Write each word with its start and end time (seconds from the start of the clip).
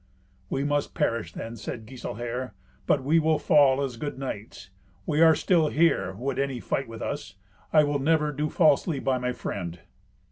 "We 0.49 0.63
must 0.63 0.95
perish 0.95 1.31
then," 1.33 1.55
said 1.57 1.85
Giselher; 1.87 2.55
"but 2.87 3.03
we 3.03 3.19
will 3.19 3.37
fall 3.37 3.83
as 3.83 3.97
good 3.97 4.17
knights. 4.17 4.71
We 5.05 5.21
are 5.21 5.35
still 5.35 5.67
here; 5.69 6.13
would 6.13 6.39
any 6.39 6.59
fight 6.59 6.87
with 6.87 7.03
us? 7.03 7.35
I 7.71 7.83
will 7.83 7.99
never 7.99 8.31
do 8.31 8.49
falsely 8.49 8.97
by 8.99 9.19
my 9.19 9.31
friend." 9.31 9.79